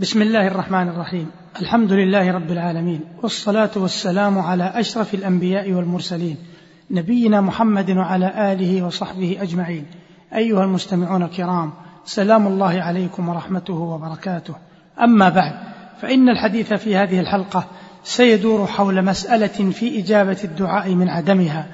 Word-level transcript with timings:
بسم 0.00 0.22
الله 0.22 0.46
الرحمن 0.46 0.88
الرحيم. 0.88 1.30
الحمد 1.60 1.92
لله 1.92 2.32
رب 2.32 2.50
العالمين 2.50 3.00
والصلاة 3.22 3.70
والسلام 3.76 4.38
على 4.38 4.72
أشرف 4.74 5.14
الأنبياء 5.14 5.72
والمرسلين 5.72 6.36
نبينا 6.90 7.40
محمد 7.40 7.90
وعلى 7.90 8.52
آله 8.52 8.82
وصحبه 8.82 9.38
أجمعين. 9.40 9.86
أيها 10.34 10.64
المستمعون 10.64 11.22
الكرام 11.22 11.72
سلام 12.04 12.46
الله 12.46 12.82
عليكم 12.82 13.28
ورحمته 13.28 13.74
وبركاته. 13.74 14.54
أما 15.00 15.28
بعد 15.28 15.52
فإن 16.00 16.28
الحديث 16.28 16.72
في 16.72 16.96
هذه 16.96 17.20
الحلقة 17.20 17.64
سيدور 18.04 18.66
حول 18.66 19.04
مسألة 19.04 19.70
في 19.70 20.00
إجابة 20.00 20.38
الدعاء 20.44 20.94
من 20.94 21.08
عدمها. 21.08 21.66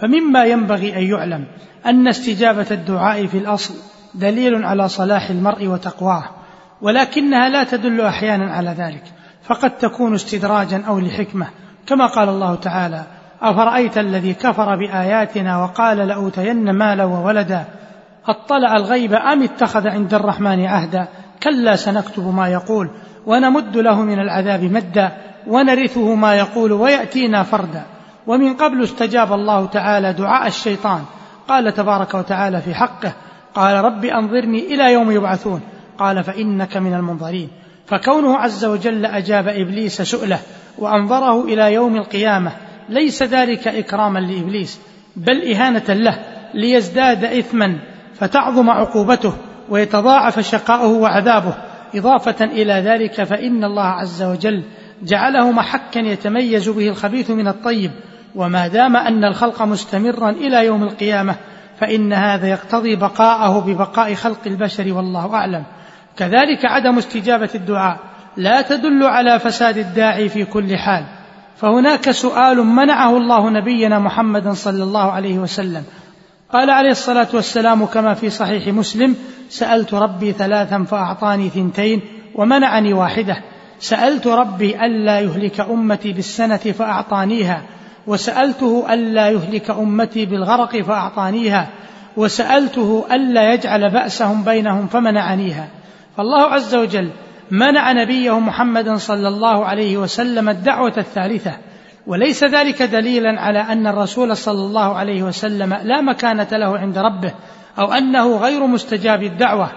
فمما 0.00 0.44
ينبغي 0.44 0.96
أن 0.96 1.02
يعلم 1.02 1.46
أن 1.86 2.08
استجابة 2.08 2.66
الدعاء 2.70 3.26
في 3.26 3.38
الأصل 3.38 3.74
دليل 4.14 4.64
على 4.64 4.88
صلاح 4.88 5.30
المرء 5.30 5.66
وتقواه. 5.66 6.39
ولكنها 6.82 7.48
لا 7.48 7.64
تدل 7.64 8.00
أحيانا 8.00 8.52
على 8.52 8.70
ذلك 8.70 9.02
فقد 9.42 9.70
تكون 9.70 10.14
استدراجا 10.14 10.82
أو 10.88 10.98
لحكمة. 10.98 11.46
كما 11.86 12.06
قال 12.06 12.28
الله 12.28 12.54
تعالى 12.54 13.02
أفرأيت 13.42 13.98
الذي 13.98 14.34
كفر 14.34 14.76
بآياتنا 14.76 15.62
وقال 15.62 15.98
لأوتين 15.98 16.70
مالا 16.70 17.04
وولدا؟ 17.04 17.64
أطلع 18.26 18.76
الغيب 18.76 19.14
أم 19.14 19.42
اتخذ 19.42 19.88
عند 19.88 20.14
الرحمن 20.14 20.66
عهدا؟ 20.66 21.08
كلا 21.42 21.76
سنكتب 21.76 22.34
ما 22.34 22.48
يقول 22.48 22.90
ونمد 23.26 23.76
له 23.76 24.02
من 24.02 24.18
العذاب 24.18 24.62
مدا 24.64 25.12
ونرثه 25.46 26.14
ما 26.14 26.34
يقول 26.34 26.72
ويأتينا 26.72 27.42
فردا. 27.42 27.82
ومن 28.26 28.54
قبل 28.54 28.82
استجاب 28.82 29.32
الله 29.32 29.66
تعالى 29.66 30.12
دعاء 30.12 30.46
الشيطان. 30.46 31.00
قال 31.48 31.74
تبارك 31.74 32.14
وتعالى 32.14 32.60
في 32.60 32.74
حقه 32.74 33.12
قال 33.54 33.84
رب 33.84 34.04
أنظرني 34.04 34.74
إلى 34.74 34.92
يوم 34.92 35.10
يبعثون. 35.10 35.60
قال 36.00 36.24
فإنك 36.24 36.76
من 36.76 36.94
المنظرين. 36.94 37.48
فكونه 37.86 38.36
عز 38.36 38.64
وجل 38.64 39.06
أجاب 39.06 39.48
إبليس 39.48 40.02
سؤله 40.02 40.38
وأنظره 40.78 41.44
إلى 41.44 41.72
يوم 41.72 41.96
القيامة 41.96 42.52
ليس 42.88 43.22
ذلك 43.22 43.68
إكراما 43.68 44.18
لإبليس 44.18 44.80
بل 45.16 45.42
إهانة 45.52 45.84
له 45.88 46.18
ليزداد 46.54 47.24
إثما 47.24 47.78
فتعظم 48.14 48.70
عقوبته 48.70 49.32
ويتضاعف 49.68 50.40
شقاؤه 50.40 50.88
وعذابه. 50.88 51.54
إضافة 51.94 52.44
إلى 52.44 52.72
ذلك 52.72 53.22
فإن 53.22 53.64
الله 53.64 53.86
عز 53.86 54.22
وجل 54.22 54.64
جعله 55.02 55.52
محكا 55.52 55.98
يتميز 55.98 56.68
به 56.68 56.88
الخبيث 56.88 57.30
من 57.30 57.48
الطيب. 57.48 57.90
وما 58.34 58.68
دام 58.68 58.96
أن 58.96 59.24
الخلق 59.24 59.62
مستمرا 59.62 60.30
إلى 60.30 60.66
يوم 60.66 60.82
القيامة 60.82 61.36
فإن 61.78 62.12
هذا 62.12 62.48
يقتضي 62.48 62.96
بقاءه 62.96 63.60
ببقاء 63.60 64.14
خلق 64.14 64.40
البشر 64.46 64.92
والله 64.92 65.34
أعلم. 65.34 65.64
كذلك 66.16 66.64
عدم 66.64 66.98
استجابة 66.98 67.50
الدعاء 67.54 67.98
لا 68.36 68.62
تدل 68.62 69.04
على 69.04 69.38
فساد 69.38 69.78
الداعي 69.78 70.28
في 70.28 70.44
كل 70.44 70.76
حال. 70.76 71.04
فهناك 71.56 72.10
سؤال 72.10 72.66
منعه 72.66 73.16
الله 73.16 73.50
نبينا 73.50 73.98
محمدا 73.98 74.52
صلى 74.52 74.82
الله 74.82 75.12
عليه 75.12 75.38
وسلم. 75.38 75.84
قال 76.52 76.70
عليه 76.70 76.90
الصلاة 76.90 77.28
والسلام 77.34 77.86
كما 77.86 78.14
في 78.14 78.30
صحيح 78.30 78.68
مسلم 78.68 79.16
سألت 79.48 79.94
ربي 79.94 80.32
ثلاثا 80.32 80.84
فأعطاني 80.84 81.48
ثنتين 81.48 82.00
ومنعني 82.34 82.92
واحدة. 82.92 83.36
سألت 83.80 84.26
ربي 84.26 84.86
ألا 84.86 85.20
يهلك 85.20 85.60
أمتي 85.60 86.12
بالسنة 86.12 86.56
فأعطانيها 86.56 87.62
وسألته 88.06 88.94
ألا 88.94 89.28
يهلك 89.30 89.70
أمتي 89.70 90.26
بالغرق 90.26 90.82
فأعطانيها 90.82 91.68
وسألته 92.16 93.06
ألا 93.12 93.54
يجعل 93.54 93.90
بأسهم 93.90 94.44
بينهم 94.44 94.86
فمنعنيها. 94.86 95.68
فالله 96.20 96.42
عز 96.42 96.74
وجل 96.74 97.10
منع 97.50 97.92
نبيه 97.92 98.38
محمدا 98.40 98.96
صلى 98.96 99.28
الله 99.28 99.64
عليه 99.64 99.96
وسلم 99.96 100.48
الدعوة 100.48 100.92
الثالثة 100.96 101.52
وليس 102.06 102.44
ذلك 102.44 102.82
دليلا 102.82 103.40
على 103.40 103.58
أن 103.58 103.86
الرسول 103.86 104.36
صلى 104.36 104.60
الله 104.60 104.94
عليه 104.94 105.22
وسلم 105.22 105.74
لا 105.74 106.00
مكانة 106.00 106.48
له 106.52 106.78
عند 106.78 106.98
ربه 106.98 107.34
أو 107.78 107.92
أنه 107.92 108.36
غير 108.36 108.66
مستجاب 108.66 109.22
الدعوة 109.22 109.70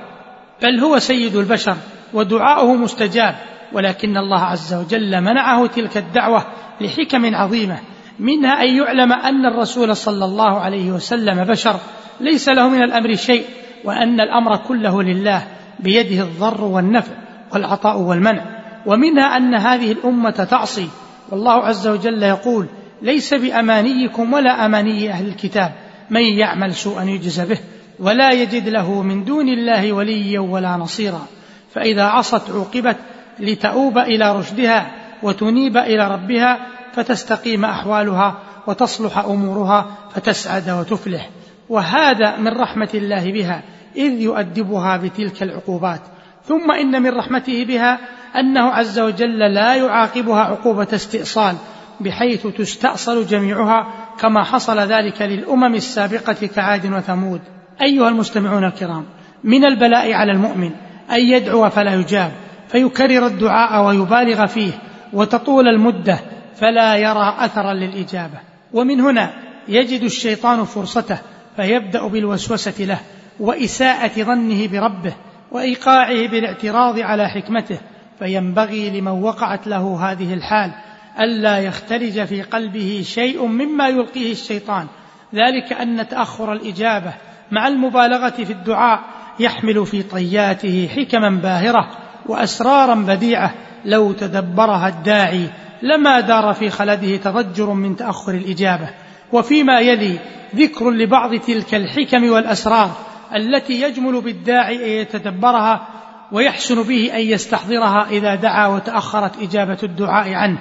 بل 0.63 0.79
هو 0.79 0.99
سيد 0.99 1.35
البشر 1.35 1.75
ودعاؤه 2.13 2.75
مستجاب 2.75 3.35
ولكن 3.73 4.17
الله 4.17 4.39
عز 4.39 4.73
وجل 4.73 5.21
منعه 5.21 5.67
تلك 5.67 5.97
الدعوة 5.97 6.45
لحكم 6.81 7.35
عظيمة 7.35 7.77
منها 8.19 8.63
أن 8.63 8.75
يعلم 8.75 9.13
أن 9.13 9.45
الرسول 9.45 9.95
صلى 9.95 10.25
الله 10.25 10.59
عليه 10.59 10.91
وسلم 10.91 11.43
بشر 11.43 11.75
ليس 12.19 12.49
له 12.49 12.69
من 12.69 12.83
الأمر 12.83 13.15
شيء 13.15 13.45
وأن 13.83 14.21
الأمر 14.21 14.57
كله 14.57 15.03
لله 15.03 15.47
بيده 15.79 16.23
الضر 16.23 16.63
والنفع 16.63 17.11
والعطاء 17.53 17.99
والمنع. 17.99 18.43
ومنها 18.85 19.37
أن 19.37 19.55
هذه 19.55 19.91
الأمة 19.91 20.29
تعصي. 20.31 20.87
والله 21.29 21.53
عز 21.53 21.87
وجل 21.87 22.23
يقول 22.23 22.67
ليس 23.01 23.33
بأمانيكم 23.33 24.33
ولا 24.33 24.65
أماني 24.65 25.11
أهل 25.11 25.27
الكتاب. 25.27 25.71
من 26.09 26.21
يعمل 26.21 26.73
سوءا 26.73 27.03
يجز 27.03 27.41
به 27.41 27.57
ولا 27.99 28.31
يجد 28.31 28.69
له 28.69 29.01
من 29.01 29.25
دون 29.25 29.49
الله 29.49 29.91
وليا 29.91 30.39
ولا 30.39 30.77
نصيرا. 30.77 31.25
فإذا 31.73 32.03
عصت 32.03 32.49
عوقبت 32.49 32.97
لتؤوب 33.39 33.97
إلى 33.97 34.35
رشدها 34.35 34.91
وتنيب 35.23 35.77
إلى 35.77 36.07
ربها 36.07 36.67
فتستقيم 36.93 37.65
أحوالها 37.65 38.39
وتصلح 38.67 39.17
أمورها 39.17 39.97
فتسعد 40.15 40.69
وتفلح. 40.69 41.29
وهذا 41.69 42.37
من 42.37 42.47
رحمة 42.47 42.89
الله 42.93 43.31
بها. 43.31 43.61
إذ 43.95 44.21
يؤدبها 44.21 44.97
بتلك 44.97 45.43
العقوبات. 45.43 46.01
ثم 46.45 46.71
إن 46.71 47.01
من 47.01 47.09
رحمته 47.09 47.65
بها 47.65 47.99
أنه 48.35 48.61
عز 48.61 48.99
وجل 48.99 49.39
لا 49.53 49.75
يعاقبها 49.75 50.39
عقوبة 50.39 50.87
استئصال 50.93 51.55
بحيث 52.01 52.47
تستأصل 52.47 53.25
جميعها 53.25 53.87
كما 54.19 54.43
حصل 54.43 54.79
ذلك 54.79 55.21
للأمم 55.21 55.75
السابقة 55.75 56.47
كعاد 56.55 56.93
وثمود. 56.93 57.41
أيها 57.81 58.09
المستمعون 58.09 58.63
الكرام 58.63 59.05
من 59.43 59.65
البلاء 59.65 60.13
على 60.13 60.31
المؤمن 60.31 60.71
أن 61.11 61.19
يدعو 61.19 61.69
فلا 61.69 61.93
يجاب 61.93 62.31
فيكرر 62.67 63.25
الدعاء 63.27 63.85
ويبالغ 63.87 64.45
فيه 64.45 64.71
وتطول 65.13 65.67
المدة 65.67 66.19
فلا 66.55 66.95
يرى 66.95 67.35
أثرا 67.39 67.73
للإجابة. 67.73 68.39
ومن 68.73 69.01
هنا 69.01 69.33
يجد 69.67 70.01
الشيطان 70.01 70.63
فرصته 70.63 71.17
فيبدأ 71.55 72.07
بالوسوسة 72.07 72.85
له 72.85 72.99
وإساءة 73.39 74.23
ظنه 74.23 74.67
بربه 74.67 75.13
وإيقاعه 75.51 76.27
بالاعتراض 76.27 76.99
على 76.99 77.29
حكمته 77.29 77.79
فينبغي 78.19 78.99
لمن 78.99 79.11
وقعت 79.11 79.67
له 79.67 80.11
هذه 80.11 80.33
الحال 80.33 80.71
ألا 81.19 81.59
يختلج 81.59 82.23
في 82.23 82.41
قلبه 82.41 83.01
شيء 83.05 83.45
مما 83.45 83.87
يلقيه 83.87 84.31
الشيطان. 84.31 84.87
ذلك 85.35 85.73
أن 85.73 86.07
تأخر 86.07 86.53
الإجابة 86.53 87.13
مع 87.51 87.67
المبالغة 87.67 88.29
في 88.29 88.53
الدعاء 88.53 88.99
يحمل 89.39 89.85
في 89.85 90.03
طياته 90.03 90.89
حكما 90.95 91.29
باهرة 91.29 91.89
وأسرارا 92.25 92.95
بديعة 92.95 93.53
لو 93.85 94.11
تدبرها 94.11 94.87
الداعي 94.87 95.49
لما 95.81 96.19
دار 96.19 96.53
في 96.53 96.69
خلده 96.69 97.17
تضجر 97.17 97.73
من 97.73 97.95
تأخر 97.95 98.33
الإجابة. 98.33 98.89
وفيما 99.31 99.79
يلي 99.79 100.19
ذكر 100.55 100.91
لبعض 100.91 101.35
تلك 101.35 101.75
الحكم 101.75 102.29
والأسرار 102.29 102.91
التي 103.35 103.81
يجمل 103.81 104.21
بالداعي 104.21 104.75
أن 104.75 105.01
يتدبرها 105.01 105.87
ويحسن 106.31 106.83
به 106.83 107.11
أن 107.15 107.19
يستحضرها 107.19 108.07
إذا 108.09 108.35
دعا 108.35 108.67
وتأخرت 108.67 109.41
إجابة 109.41 109.77
الدعاء 109.83 110.33
عنه. 110.33 110.59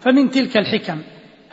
فمن 0.00 0.30
تلك 0.30 0.56
الحكم 0.56 0.98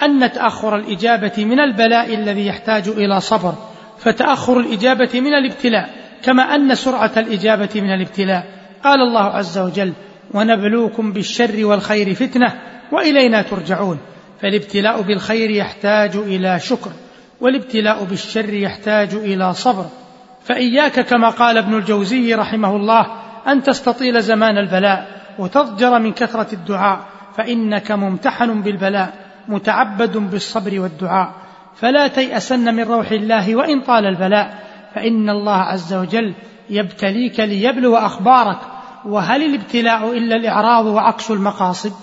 أن 0.03 0.31
تأخر 0.31 0.75
الإجابة 0.75 1.45
من 1.45 1.59
البلاء 1.59 2.13
الذي 2.13 2.47
يحتاج 2.47 2.87
إلى 2.87 3.21
صبر 3.21 3.53
فتأخر 3.97 4.59
الإجابة 4.59 5.09
من 5.13 5.33
الابتلاء 5.33 5.89
كما 6.23 6.43
أن 6.55 6.75
سرعة 6.75 7.11
الإجابة 7.17 7.69
من 7.75 7.93
الابتلاء. 7.93 8.43
قال 8.83 9.01
الله 9.01 9.23
عز 9.23 9.57
وجل 9.57 9.93
ونبلوكم 10.33 11.13
بالشر 11.13 11.65
والخير 11.65 12.13
فتنة 12.13 12.53
وإلينا 12.91 13.41
ترجعون. 13.41 13.99
فالابتلاء 14.41 15.01
بالخير 15.01 15.49
يحتاج 15.49 16.15
إلى 16.15 16.59
شكر 16.59 16.91
والابتلاء 17.41 18.03
بالشر 18.03 18.53
يحتاج 18.53 19.13
إلى 19.13 19.53
صبر. 19.53 19.85
فإياك 20.49 20.99
كما 20.99 21.29
قال 21.29 21.57
ابن 21.57 21.73
الجوزي 21.73 22.33
رحمه 22.33 22.75
الله 22.75 23.05
أن 23.47 23.63
تستطيل 23.63 24.21
زمان 24.21 24.57
البلاء 24.57 25.07
وتضجر 25.39 25.99
من 25.99 26.13
كثرة 26.13 26.53
الدعاء 26.53 26.99
فإنك 27.37 27.91
ممتحن 27.91 28.61
بالبلاء 28.61 29.13
متعبد 29.47 30.17
بالصبر 30.17 30.79
والدعاء. 30.79 31.31
فلا 31.75 32.07
تيأسن 32.07 32.75
من 32.75 32.83
روح 32.83 33.11
الله 33.11 33.55
وإن 33.55 33.81
طال 33.81 34.05
البلاء. 34.05 34.59
فإن 34.95 35.29
الله 35.29 35.57
عز 35.57 35.93
وجل 35.93 36.33
يبتليك 36.69 37.39
ليبلو 37.39 37.95
أخبارك. 37.95 38.59
وهل 39.05 39.43
الابتلاء 39.43 40.17
إلا 40.17 40.35
الإعراض 40.35 40.85
وعكس 40.85 41.31
المقاصد؟ 41.31 41.93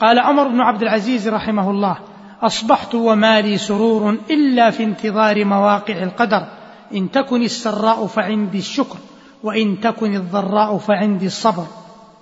قال 0.00 0.18
عمر 0.18 0.48
بن 0.48 0.60
عبد 0.60 0.82
العزيز 0.82 1.28
رحمه 1.28 1.70
الله 1.70 1.98
أصبحت 2.42 2.94
وما 2.94 3.40
لي 3.40 3.58
سرور 3.58 4.18
إلا 4.30 4.70
في 4.70 4.84
انتظار 4.84 5.44
مواقع 5.44 6.02
القدر. 6.02 6.46
إن 6.94 7.10
تكن 7.10 7.42
السراء 7.42 8.06
فعندي 8.06 8.58
الشكر 8.58 8.96
وإن 9.42 9.80
تكن 9.80 10.14
الضراء 10.14 10.78
فعندي 10.78 11.26
الصبر. 11.26 11.66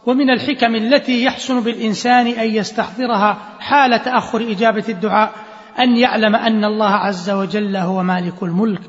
ومن 0.06 0.30
الحكم 0.30 0.74
التي 0.74 1.24
يحسن 1.24 1.60
بالإنسان 1.60 2.26
أن 2.26 2.50
يستحضرها 2.50 3.38
حال 3.60 4.02
تأخر 4.02 4.40
إجابة 4.40 4.84
الدعاء 4.88 5.32
أن 5.78 5.96
يعلم 5.96 6.36
أن 6.36 6.64
الله 6.64 6.90
عز 6.90 7.30
وجل 7.30 7.76
هو 7.76 8.02
مالك 8.02 8.42
الملك 8.42 8.80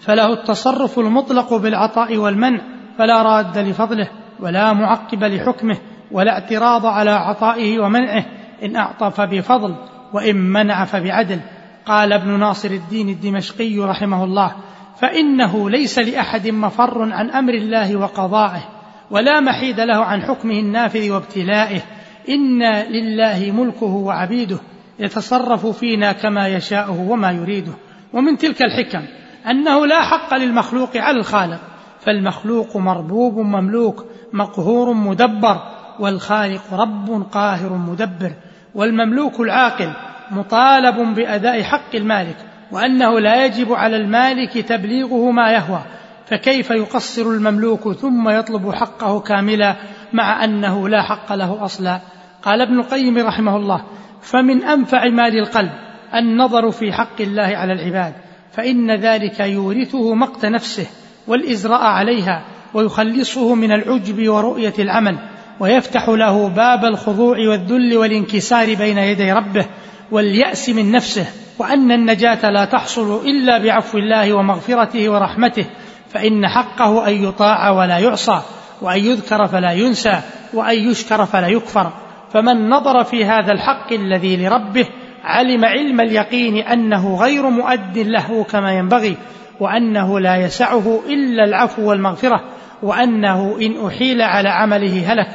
فله 0.00 0.32
التصرف 0.32 0.98
المطلق 0.98 1.54
بالعطاء 1.54 2.16
والمنع 2.16 2.60
فلا 2.98 3.22
راد 3.22 3.58
لفضله 3.58 4.08
ولا 4.40 4.72
معقب 4.72 5.24
لحكمه 5.24 5.78
ولا 6.12 6.32
اعتراض 6.32 6.86
على 6.86 7.10
عطائه 7.10 7.78
ومنعه 7.78 8.24
إن 8.62 8.76
أعطى 8.76 9.10
فبفضل 9.10 9.74
وإن 10.12 10.36
منع 10.36 10.84
فبعدل. 10.84 11.40
قال 11.86 12.12
ابن 12.12 12.38
ناصر 12.40 12.70
الدين 12.70 13.08
الدمشقي 13.08 13.78
رحمه 13.78 14.24
الله 14.24 14.54
فإنه 14.96 15.70
ليس 15.70 15.98
لأحد 15.98 16.48
مفر 16.48 17.12
عن 17.12 17.30
أمر 17.30 17.54
الله 17.54 17.96
وقضائه 17.96 18.68
ولا 19.10 19.40
محيد 19.40 19.80
له 19.80 20.04
عن 20.04 20.22
حكمه 20.22 20.58
النافذ 20.58 21.10
وابتلائه. 21.10 21.80
إن 22.28 22.62
لله 22.72 23.52
ملكه 23.52 23.86
وعبيده 23.86 24.58
يتصرف 24.98 25.66
فينا 25.66 26.12
كما 26.12 26.48
يشاءه 26.48 27.00
وما 27.10 27.30
يريده. 27.30 27.72
ومن 28.12 28.36
تلك 28.36 28.62
الحكم 28.62 29.02
أنه 29.50 29.86
لا 29.86 30.00
حق 30.02 30.34
للمخلوق 30.34 30.96
على 30.96 31.18
الخالق 31.18 31.60
فالمخلوق 32.00 32.76
مربوب 32.76 33.38
مملوك 33.38 34.04
مقهور 34.32 34.92
مدبر 34.92 35.62
والخالق 36.00 36.62
رب 36.72 37.26
قاهر 37.32 37.72
مدبر 37.72 38.32
والمملوك 38.74 39.40
العاقل 39.40 39.92
مطالب 40.30 41.14
بأداء 41.14 41.62
حق 41.62 41.94
المالك. 41.94 42.36
وأنه 42.72 43.20
لا 43.20 43.44
يجب 43.46 43.72
على 43.72 43.96
المالك 43.96 44.58
تبليغه 44.58 45.30
ما 45.30 45.52
يهوى 45.52 45.82
فكيف 46.26 46.70
يقصر 46.70 47.22
المملوك 47.22 47.92
ثم 47.92 48.28
يطلب 48.28 48.70
حقه 48.74 49.20
كاملا 49.20 49.76
مع 50.12 50.44
أنه 50.44 50.88
لا 50.88 51.02
حق 51.02 51.32
له 51.32 51.64
أصلا؟ 51.64 52.00
قال 52.42 52.60
ابن 52.60 52.78
القيم 52.78 53.18
رحمه 53.18 53.56
الله 53.56 53.84
فمن 54.22 54.64
أنفع 54.64 55.08
ما 55.08 55.28
للقلب 55.28 55.70
النظر 56.14 56.70
في 56.70 56.92
حق 56.92 57.20
الله 57.20 57.56
على 57.56 57.72
العباد 57.72 58.12
فإن 58.52 58.90
ذلك 58.90 59.40
يورثه 59.40 60.14
مقت 60.14 60.46
نفسه 60.46 60.86
والإزراء 61.26 61.82
عليها 61.82 62.44
ويخلصه 62.74 63.54
من 63.54 63.72
العجب 63.72 64.28
ورؤية 64.28 64.74
العمل 64.78 65.18
ويفتح 65.60 66.08
له 66.08 66.48
باب 66.48 66.84
الخضوع 66.84 67.38
والذل 67.38 67.96
والانكسار 67.96 68.74
بين 68.74 68.98
يدي 68.98 69.32
ربه 69.32 69.66
واليأس 70.10 70.68
من 70.68 70.92
نفسه. 70.92 71.26
وأن 71.62 71.92
النجاة 71.92 72.50
لا 72.50 72.64
تحصل 72.64 73.26
إلا 73.26 73.58
بعفو 73.58 73.98
الله 73.98 74.32
ومغفرته 74.32 75.08
ورحمته 75.08 75.66
فإن 76.08 76.48
حقه 76.48 77.08
أن 77.08 77.24
يطاع 77.24 77.70
ولا 77.70 77.98
يعصى 77.98 78.40
وأن 78.80 78.98
يذكر 78.98 79.46
فلا 79.46 79.72
ينسى 79.72 80.20
وأن 80.54 80.90
يشكر 80.90 81.26
فلا 81.26 81.48
يكفر. 81.48 81.92
فمن 82.32 82.68
نظر 82.68 83.04
في 83.04 83.24
هذا 83.24 83.52
الحق 83.52 83.92
الذي 83.92 84.36
لربه 84.36 84.86
علم 85.24 85.64
علم 85.64 86.00
اليقين 86.00 86.56
أنه 86.56 87.16
غير 87.16 87.50
مؤد 87.50 87.98
له 87.98 88.44
كما 88.44 88.72
ينبغي 88.72 89.16
وأنه 89.60 90.20
لا 90.20 90.36
يسعه 90.36 91.00
إلا 91.08 91.44
العفو 91.44 91.90
والمغفرة 91.90 92.40
وأنه 92.82 93.56
إن 93.62 93.86
أحيل 93.86 94.22
على 94.22 94.48
عمله 94.48 95.12
هلك. 95.12 95.28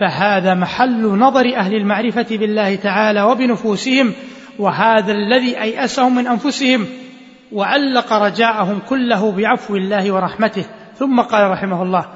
فهذا 0.00 0.54
محل 0.54 1.06
نظر 1.06 1.56
أهل 1.56 1.74
المعرفة 1.74 2.26
بالله 2.30 2.74
تعالى 2.74 3.22
وبنفوسهم 3.22 4.12
وهذا 4.58 5.12
الذي 5.12 5.60
أيأسهم 5.60 6.14
من 6.14 6.26
أنفسهم 6.26 6.86
وعلق 7.52 8.12
رجاءهم 8.12 8.78
كله 8.88 9.32
بعفو 9.32 9.76
الله 9.76 10.12
ورحمته. 10.12 10.64
ثم 10.94 11.20
قال 11.20 11.50
رحمه 11.50 11.82
الله 11.82 12.06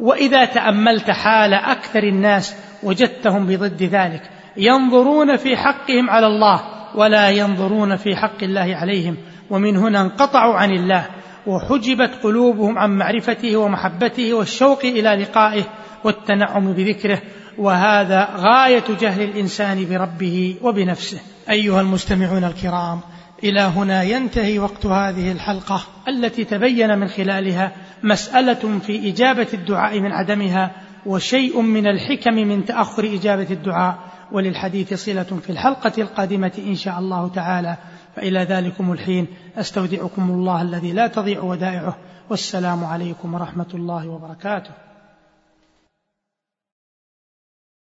وإذا 0.00 0.44
تأملت 0.44 1.10
حال 1.10 1.54
أكثر 1.54 2.02
الناس 2.02 2.56
وجدتهم 2.82 3.46
بضد 3.46 3.82
ذلك 3.82 4.22
ينظرون 4.56 5.36
في 5.36 5.56
حقهم 5.56 6.10
على 6.10 6.26
الله 6.26 6.60
ولا 6.96 7.30
ينظرون 7.30 7.96
في 7.96 8.16
حق 8.16 8.42
الله 8.42 8.76
عليهم. 8.76 9.16
ومن 9.50 9.76
هنا 9.76 10.00
انقطعوا 10.00 10.54
عن 10.54 10.70
الله 10.70 11.06
وحجبت 11.46 12.10
قلوبهم 12.22 12.78
عن 12.78 12.90
معرفته 12.98 13.56
ومحبته 13.56 14.34
والشوق 14.34 14.84
إلى 14.84 15.08
لقائه 15.08 15.62
والتنعم 16.04 16.72
بذكره 16.72 17.22
وهذا 17.58 18.28
غاية 18.36 18.84
جهل 19.00 19.22
الإنسان 19.22 19.86
بربه 19.90 20.56
وبنفسه. 20.62 21.20
أيها 21.50 21.80
المستمعون 21.80 22.44
الكرام 22.44 23.00
إلى 23.44 23.60
هنا 23.60 24.02
ينتهي 24.02 24.58
وقت 24.58 24.86
هذه 24.86 25.32
الحلقة 25.32 25.82
التي 26.08 26.44
تبين 26.44 26.98
من 26.98 27.08
خلالها 27.08 27.72
مسألة 28.02 28.78
في 28.78 29.08
إجابة 29.10 29.46
الدعاء 29.54 30.00
من 30.00 30.12
عدمها 30.12 30.70
وشيء 31.06 31.60
من 31.60 31.86
الحكم 31.86 32.34
من 32.34 32.64
تأخر 32.64 33.04
إجابة 33.04 33.46
الدعاء. 33.50 33.98
وللحديث 34.32 34.94
صلة 34.94 35.22
في 35.22 35.50
الحلقة 35.50 35.92
القادمة 35.98 36.52
إن 36.66 36.74
شاء 36.74 36.98
الله 36.98 37.28
تعالى. 37.28 37.76
فإلى 38.16 38.40
ذلكم 38.40 38.92
الحين 38.92 39.26
أستودعكم 39.56 40.30
الله 40.30 40.62
الذي 40.62 40.92
لا 40.92 41.06
تضيع 41.06 41.40
ودائعه. 41.40 41.96
والسلام 42.30 42.84
عليكم 42.84 43.34
ورحمة 43.34 43.68
الله 43.74 44.08
وبركاته. 44.08 44.91